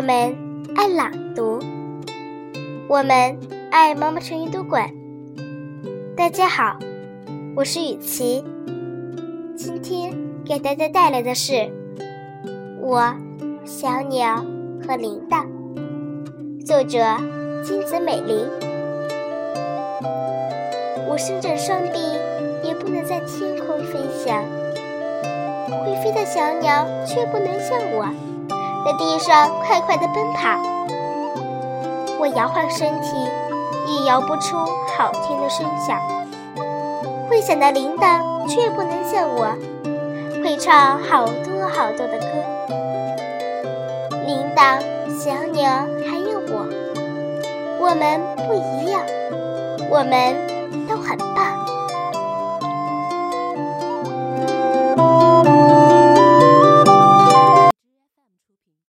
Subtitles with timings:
[0.00, 0.34] 我们
[0.76, 1.58] 爱朗读，
[2.88, 3.38] 我们
[3.70, 4.90] 爱毛毛虫阅读馆。
[6.16, 6.78] 大家好，
[7.54, 8.42] 我是雨琪，
[9.54, 11.52] 今天给大家带来的是
[12.80, 13.14] 《我
[13.66, 14.42] 小鸟
[14.88, 15.44] 和铃铛》，
[16.66, 16.98] 作者
[17.62, 18.48] 金子美玲。
[21.10, 21.98] 我伸展双臂，
[22.66, 24.42] 也不能在天空飞翔，
[25.84, 28.29] 会飞的小鸟却不能像我。
[28.84, 30.58] 在地上快快地奔跑，
[32.18, 33.16] 我摇晃身体，
[33.86, 34.56] 也摇不出
[34.96, 36.00] 好听的声响。
[37.28, 39.54] 会响的铃铛却不能像我，
[40.42, 42.26] 会唱好多好多的歌。
[44.26, 44.80] 铃铛、
[45.16, 45.70] 小鸟
[46.08, 46.66] 还有我，
[47.78, 49.00] 我们不一样，
[49.90, 50.34] 我们
[50.88, 51.49] 都很棒。